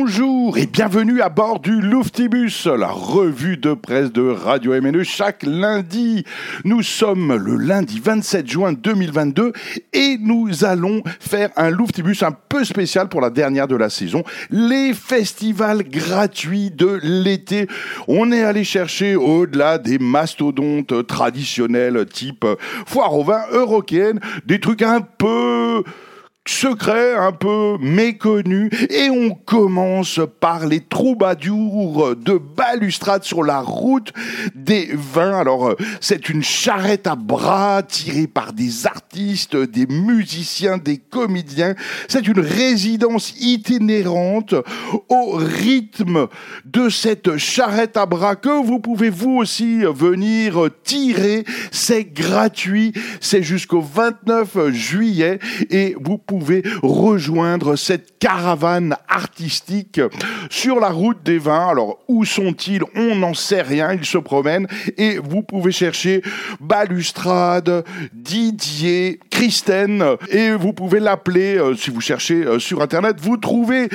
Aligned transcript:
bonjour 0.00 0.58
et 0.58 0.66
bienvenue 0.66 1.20
à 1.20 1.28
bord 1.28 1.60
du 1.60 1.80
Luftibus, 1.80 2.66
la 2.66 2.88
revue 2.88 3.56
de 3.56 3.74
presse 3.74 4.10
de 4.10 4.22
Radio 4.22 4.72
MNE 4.80 5.04
chaque 5.04 5.44
lundi. 5.44 6.24
Nous 6.64 6.82
sommes 6.82 7.36
le 7.36 7.54
lundi 7.54 8.00
27 8.00 8.50
juin 8.50 8.72
2022 8.72 9.52
et 9.92 10.18
nous 10.20 10.64
allons 10.64 11.02
faire 11.20 11.50
un 11.56 11.70
Luftibus 11.70 12.24
un 12.24 12.32
peu 12.32 12.64
spécial 12.64 13.08
pour 13.08 13.20
la 13.20 13.30
dernière 13.30 13.68
de 13.68 13.76
la 13.76 13.88
saison, 13.88 14.24
les 14.50 14.94
festivals 14.94 15.84
gratuits 15.84 16.72
de 16.72 16.98
l'été. 17.02 17.68
On 18.08 18.32
est 18.32 18.42
allé 18.42 18.64
chercher 18.64 19.14
au-delà 19.14 19.78
des 19.78 19.98
mastodontes 19.98 21.06
traditionnels 21.06 22.04
type 22.06 22.46
foire 22.84 23.14
au 23.16 23.22
vin 23.22 23.42
européenne, 23.52 24.18
des 24.44 24.58
trucs 24.58 24.82
un 24.82 25.02
peu 25.02 25.84
secret, 26.46 27.14
un 27.14 27.32
peu 27.32 27.78
méconnu, 27.80 28.68
et 28.90 29.08
on 29.08 29.30
commence 29.30 30.20
par 30.40 30.66
les 30.66 30.80
troubadours 30.80 32.14
de 32.16 32.38
balustrade 32.38 33.24
sur 33.24 33.42
la 33.42 33.60
route 33.60 34.12
des 34.54 34.90
vins. 34.92 35.38
Alors, 35.38 35.68
euh, 35.68 35.76
c'est 36.00 36.28
une 36.28 36.42
charrette 36.42 37.06
à 37.06 37.16
bras 37.16 37.82
tirée 37.82 38.26
par 38.26 38.52
des 38.52 38.86
artistes, 38.86 39.56
des 39.56 39.86
musiciens, 39.86 40.76
des 40.76 40.98
comédiens. 40.98 41.74
C'est 42.08 42.26
une 42.26 42.40
résidence 42.40 43.34
itinérante 43.40 44.54
au 45.08 45.36
rythme 45.36 46.28
de 46.66 46.90
cette 46.90 47.38
charrette 47.38 47.96
à 47.96 48.04
bras 48.04 48.36
que 48.36 48.62
vous 48.64 48.80
pouvez 48.80 49.08
vous 49.08 49.36
aussi 49.38 49.78
venir 49.78 50.68
tirer. 50.82 51.44
C'est 51.70 52.04
gratuit, 52.04 52.92
c'est 53.20 53.42
jusqu'au 53.42 53.80
29 53.80 54.70
juillet 54.70 55.38
et 55.70 55.96
vous 55.98 56.18
pouvez 56.18 56.33
rejoindre 56.82 57.76
cette 57.76 58.18
caravane 58.18 58.96
artistique 59.08 60.00
sur 60.50 60.80
la 60.80 60.90
route 60.90 61.22
des 61.22 61.38
vins. 61.38 61.68
Alors, 61.68 61.98
où 62.08 62.24
sont-ils? 62.24 62.82
On 62.96 63.16
n'en 63.16 63.34
sait 63.34 63.62
rien, 63.62 63.92
ils 63.92 64.04
se 64.04 64.18
promènent 64.18 64.66
et 64.96 65.18
vous 65.18 65.42
pouvez 65.42 65.72
chercher 65.72 66.22
Balustrade, 66.60 67.84
Didier, 68.12 69.20
Christine 69.30 70.04
et 70.30 70.52
vous 70.52 70.72
pouvez 70.72 71.00
l'appeler 71.00 71.56
euh, 71.56 71.74
si 71.74 71.90
vous 71.90 72.00
cherchez 72.00 72.44
euh, 72.44 72.58
sur 72.58 72.82
Internet. 72.82 73.16
Vous 73.20 73.36
trouvez 73.36 73.88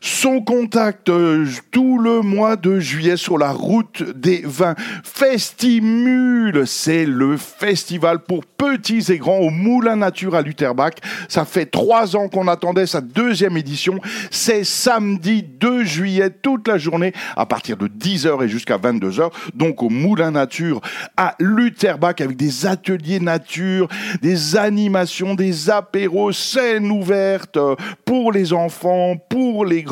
son 0.00 0.40
contact 0.40 1.08
euh, 1.08 1.46
tout 1.70 1.98
le 1.98 2.20
mois 2.20 2.56
de 2.56 2.78
juillet 2.78 3.16
sur 3.16 3.38
la 3.38 3.52
route 3.52 4.02
des 4.02 4.42
vins. 4.44 4.74
Festimule, 5.02 6.66
c'est 6.66 7.06
le 7.06 7.36
festival 7.36 8.20
pour 8.20 8.44
petits 8.44 9.04
et 9.12 9.18
grands 9.18 9.38
au 9.38 9.50
Moulin 9.50 9.96
Nature 9.96 10.34
à 10.34 10.42
Lutherbach. 10.42 10.94
Ça 11.28 11.44
fait 11.44 11.66
trois 11.66 12.16
ans 12.16 12.28
qu'on 12.28 12.48
attendait 12.48 12.86
sa 12.86 13.00
deuxième 13.00 13.56
édition. 13.56 14.00
C'est 14.30 14.64
samedi 14.64 15.42
2 15.42 15.84
juillet, 15.84 16.30
toute 16.30 16.68
la 16.68 16.78
journée, 16.78 17.12
à 17.36 17.46
partir 17.46 17.76
de 17.76 17.88
10h 17.88 18.44
et 18.44 18.48
jusqu'à 18.48 18.78
22h. 18.78 19.30
Donc 19.54 19.82
au 19.82 19.88
Moulin 19.88 20.32
Nature 20.32 20.80
à 21.16 21.34
Lutherbach 21.38 22.20
avec 22.20 22.36
des 22.36 22.66
ateliers 22.66 23.20
nature, 23.20 23.88
des 24.22 24.56
animations, 24.56 25.34
des 25.34 25.70
apéros, 25.70 26.32
scènes 26.32 26.90
ouvertes 26.90 27.58
pour 28.04 28.32
les 28.32 28.52
enfants, 28.52 29.16
pour 29.28 29.64
les 29.64 29.82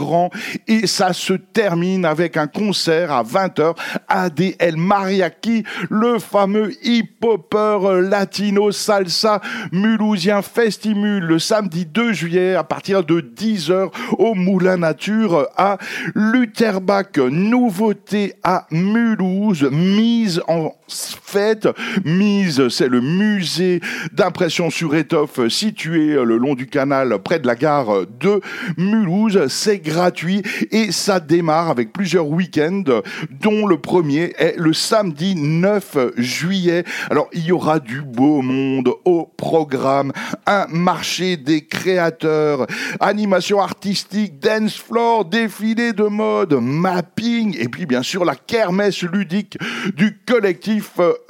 et 0.67 0.87
ça 0.87 1.13
se 1.13 1.33
termine 1.33 2.05
avec 2.05 2.37
un 2.37 2.47
concert 2.47 3.13
à 3.13 3.23
20h 3.23 3.75
ADL 4.09 4.77
Mariachi, 4.77 5.65
le 5.91 6.19
fameux 6.19 6.73
hip-hopper 6.83 8.03
latino 8.03 8.73
salsa 8.73 9.41
mulhousien 9.73 10.43
Festimule 10.43 11.25
le 11.25 11.39
samedi 11.39 11.87
2 11.87 12.13
juillet 12.13 12.55
à 12.55 12.65
partir 12.65 13.05
de 13.05 13.21
10h 13.21 13.91
au 14.19 14.35
Moulin 14.35 14.77
Nature 14.77 15.49
à 15.57 15.79
Lutherbach. 16.15 17.17
Nouveauté 17.17 18.35
à 18.43 18.67
Mulhouse, 18.71 19.69
mise 19.71 20.43
en 20.49 20.73
fête. 20.89 21.69
Mise, 22.05 22.69
c'est 22.69 22.89
le 22.89 23.01
musée 23.01 23.81
d'impression 24.13 24.71
sur 24.71 24.95
étoffe 24.95 25.47
situé 25.49 26.15
le 26.15 26.37
long 26.37 26.55
du 26.55 26.67
canal 26.67 27.19
près 27.23 27.39
de 27.39 27.47
la 27.47 27.57
gare 27.57 28.07
de 28.21 28.41
Mulhouse. 28.77 29.47
C'est 29.49 29.79
gratuit 29.79 30.43
et 30.71 30.93
ça 30.93 31.21
démarre 31.21 31.71
avec 31.71 31.93
plusieurs 31.93 32.29
week-ends, 32.29 33.01
dont 33.43 33.67
le 33.67 33.79
premier 33.79 34.33
est 34.39 34.57
le 34.57 34.73
samedi 34.73 35.35
9 35.35 35.97
juillet. 36.17 36.85
Alors 37.11 37.29
il 37.33 37.45
y 37.45 37.53
aura 37.53 37.81
du 37.81 38.03
beau 38.03 38.43
monde 38.43 38.91
au 39.05 39.27
programme, 39.37 40.13
un 40.47 40.67
marché 40.69 41.37
des 41.37 41.67
créateurs, 41.67 42.67
animation 43.01 43.61
artistique, 43.61 44.39
dance 44.39 44.77
floor, 44.77 45.25
défilé 45.25 45.93
de 45.93 46.05
mode, 46.05 46.55
mapping 46.55 47.57
et 47.59 47.69
puis 47.69 47.87
bien 47.87 48.03
sûr 48.03 48.25
la 48.25 48.35
kermesse 48.35 49.03
ludique 49.03 49.59
du 49.97 50.19
collectif 50.27 50.76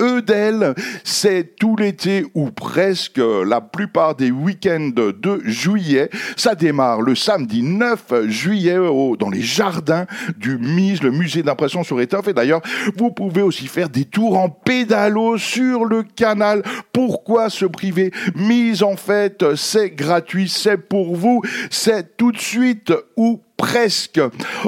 Eudel. 0.01 0.75
C'est 1.05 1.57
tout 1.57 1.77
l'été 1.77 2.25
ou 2.35 2.51
presque 2.51 3.21
la 3.21 3.61
plupart 3.61 4.15
des 4.15 4.31
week-ends 4.31 4.91
de 4.95 5.41
juillet. 5.45 6.11
Ça 6.37 6.55
démarre 6.55 7.01
le 7.01 7.15
samedi 7.15 7.63
9 7.63 8.29
juillet 8.29 8.47
juillet 8.47 8.77
dans 9.19 9.31
les 9.31 9.43
jardins 9.43 10.07
du 10.37 10.57
MIS, 10.59 11.01
le 11.03 11.11
musée 11.11 11.43
d'impression 11.43 11.83
sur 11.83 12.01
étoffe. 12.01 12.29
Et 12.29 12.33
d'ailleurs, 12.33 12.61
vous 12.97 13.11
pouvez 13.11 13.43
aussi 13.43 13.67
faire 13.67 13.89
des 13.89 14.05
tours 14.05 14.39
en 14.39 14.49
pédalo 14.49 15.37
sur 15.37 15.85
le 15.85 16.03
canal. 16.03 16.63
Pourquoi 16.93 17.51
se 17.51 17.65
priver? 17.65 18.13
Mise 18.35 18.83
en 18.83 18.97
fait, 18.97 19.57
c'est 19.57 19.91
gratuit, 19.91 20.49
c'est 20.49 20.77
pour 20.77 21.17
vous, 21.17 21.43
c'est 21.71 22.17
tout 22.17 22.31
de 22.31 22.39
suite 22.39 22.93
ou 23.17 23.43
presque. 23.57 24.21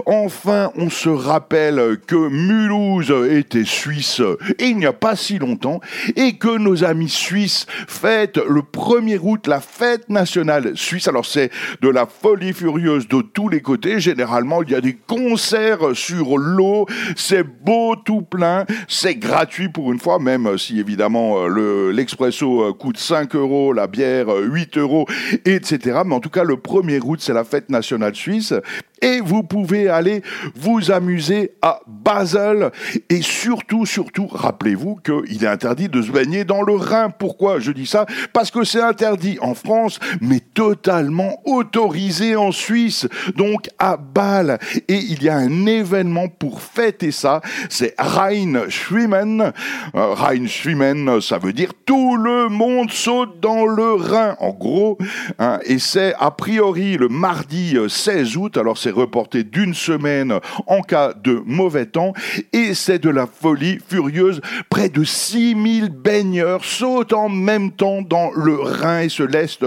Enfin, 0.06 0.70
on 0.76 0.90
se 0.90 1.08
rappelle 1.08 1.98
que 2.06 2.28
Mulhouse 2.28 3.12
était 3.30 3.64
suisse 3.64 4.22
il 4.58 4.76
n'y 4.76 4.86
a 4.86 4.92
pas 4.92 5.16
si 5.16 5.38
longtemps 5.38 5.80
et 6.16 6.36
que 6.36 6.58
nos 6.58 6.84
amis 6.84 7.08
suisses 7.08 7.66
fêtent 7.86 8.38
le 8.38 8.60
1er 8.60 9.18
août 9.20 9.46
la 9.46 9.60
fête 9.60 10.08
nationale 10.08 10.76
suisse. 10.76 11.08
Alors 11.08 11.26
c'est 11.26 11.50
de 11.80 11.88
la 11.88 12.06
folie 12.06 12.52
furieuse 12.52 13.08
de 13.08 13.20
tous 13.20 13.48
les 13.48 13.60
côtés. 13.60 14.00
Généralement, 14.00 14.62
il 14.62 14.70
y 14.70 14.74
a 14.74 14.80
des 14.80 14.94
concerts 14.94 15.94
sur 15.94 16.38
l'eau. 16.38 16.86
C'est 17.16 17.42
beau 17.42 17.96
tout 17.96 18.22
plein. 18.22 18.64
C'est 18.88 19.16
gratuit 19.16 19.68
pour 19.68 19.92
une 19.92 19.98
fois, 19.98 20.18
même 20.18 20.58
si 20.58 20.78
évidemment 20.78 21.46
le, 21.46 21.90
l'expresso 21.90 22.72
coûte 22.74 22.98
5 22.98 23.34
euros, 23.34 23.72
la 23.72 23.86
bière 23.86 24.28
8 24.28 24.78
euros, 24.78 25.06
etc. 25.44 26.00
Mais 26.04 26.14
en 26.14 26.20
tout 26.20 26.30
cas, 26.30 26.44
le 26.44 26.56
1er 26.56 27.00
août, 27.02 27.20
c'est 27.22 27.32
la 27.32 27.44
fête 27.44 27.70
nationale 27.70 28.14
suisse 28.14 28.54
et 29.00 29.20
vous 29.20 29.42
pouvez 29.42 29.88
aller 29.88 30.22
vous 30.54 30.90
amuser 30.90 31.52
à 31.62 31.80
Basel. 31.86 32.70
Et 33.08 33.22
surtout, 33.22 33.86
surtout, 33.86 34.26
rappelez-vous 34.26 34.96
qu'il 34.96 35.44
est 35.44 35.48
interdit 35.48 35.88
de 35.88 36.02
se 36.02 36.10
baigner 36.10 36.44
dans 36.44 36.62
le 36.62 36.74
Rhin. 36.74 37.10
Pourquoi 37.10 37.60
je 37.60 37.72
dis 37.72 37.86
ça? 37.86 38.06
Parce 38.32 38.50
que 38.50 38.64
c'est 38.64 38.80
interdit 38.80 39.38
en 39.40 39.54
France, 39.54 39.98
mais 40.20 40.40
totalement 40.40 41.40
autorisé 41.44 42.36
en 42.36 42.52
Suisse, 42.52 43.06
donc 43.36 43.68
à 43.78 43.96
Bâle. 43.96 44.58
Et 44.88 44.96
il 44.96 45.22
y 45.22 45.28
a 45.28 45.36
un 45.36 45.66
événement 45.66 46.28
pour 46.28 46.60
fêter 46.60 47.12
ça, 47.12 47.40
c'est 47.68 47.94
Rheinschwimmen. 47.98 49.52
Euh, 49.94 50.14
Rheinschwimmen, 50.14 51.20
ça 51.20 51.38
veut 51.38 51.52
dire 51.52 51.72
tout 51.86 52.16
le 52.16 52.48
monde 52.48 52.90
saute 52.90 53.40
dans 53.40 53.66
le 53.66 53.94
Rhin, 53.94 54.36
en 54.40 54.50
gros. 54.50 54.98
Hein, 55.38 55.60
et 55.64 55.78
c'est 55.78 56.14
a 56.18 56.30
priori 56.30 56.96
le 56.96 57.08
mardi 57.08 57.76
16 57.88 58.36
août, 58.36 58.56
c'est 58.76 58.90
reporté 58.90 59.44
d'une 59.44 59.74
semaine 59.74 60.40
en 60.66 60.82
cas 60.82 61.12
de 61.14 61.42
mauvais 61.46 61.86
temps 61.86 62.12
et 62.52 62.74
c'est 62.74 62.98
de 62.98 63.10
la 63.10 63.26
folie 63.26 63.78
furieuse. 63.86 64.40
Près 64.68 64.88
de 64.88 65.04
6000 65.04 65.90
baigneurs 65.90 66.64
sautent 66.64 67.12
en 67.12 67.28
même 67.28 67.70
temps 67.70 68.02
dans 68.02 68.30
le 68.34 68.56
Rhin 68.56 69.00
et 69.00 69.08
se 69.08 69.22
laissent 69.22 69.58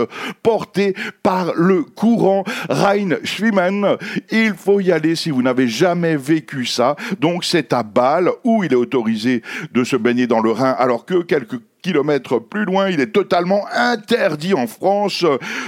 porter 0.44 0.94
par 1.24 1.54
le 1.56 1.84
courant 1.84 2.44
Rhein-Schwimmen. 2.70 3.98
Il 4.32 4.54
faut 4.54 4.80
y 4.80 4.92
aller 4.92 5.16
si 5.16 5.32
vous 5.32 5.42
n'avez 5.42 5.68
jamais 5.68 6.16
vécu 6.16 6.66
ça. 6.66 6.96
Donc 7.20 7.46
c'est 7.46 7.74
à 7.74 7.84
Bâle 7.84 8.30
où 8.44 8.64
il 8.64 8.74
est 8.74 8.76
autorisé 8.76 9.42
de 9.72 9.84
se 9.84 9.96
baigner 9.96 10.28
dans 10.28 10.42
le 10.42 10.52
Rhin 10.52 10.76
alors 10.78 11.06
que 11.06 11.22
quelques 11.24 11.60
kilomètres 11.82 12.40
plus 12.40 12.66
loin, 12.66 12.90
il 12.90 13.00
est 13.00 13.12
totalement 13.12 13.66
interdit 13.74 14.54
en 14.54 14.68
France 14.68 15.26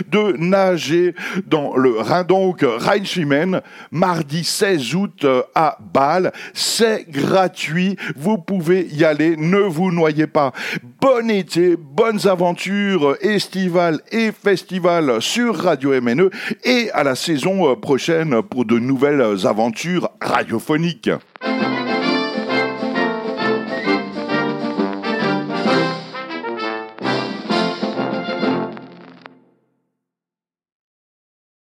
de 0.10 0.36
nager 0.38 1.16
dans 1.48 1.76
le 1.76 2.00
Rhin. 2.00 2.24
Donc, 2.24 2.64
Rheinschwimmen, 2.64 3.62
mardi 3.92 4.44
16 4.44 4.96
août 4.96 5.26
à 5.56 5.78
Bâle. 5.94 6.32
C'est 6.54 7.10
gratuit. 7.10 7.98
Vous 8.16 8.38
pouvez 8.38 8.88
y 8.92 9.04
aller. 9.04 9.36
Ne 9.38 9.60
vous 9.60 9.92
noyez 9.92 10.28
pas. 10.28 10.54
Bon 11.02 11.30
été, 11.30 11.76
bonnes 11.76 12.28
aventures 12.28 13.18
estivales 13.22 14.00
et 14.12 14.32
festivals 14.32 15.22
sur 15.22 15.58
Radio 15.58 16.00
MNE 16.02 16.30
et 16.64 16.90
à 16.92 17.04
la 17.04 17.16
saison 17.16 17.76
prochaine 17.76 18.42
pour 18.42 18.66
de 18.66 18.80
nouvelles 18.80 19.46
aventures 19.46 20.10
radiophoniques. 20.22 21.10